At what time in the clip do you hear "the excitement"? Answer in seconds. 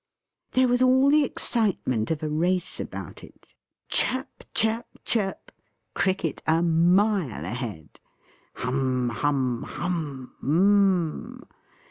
1.11-2.09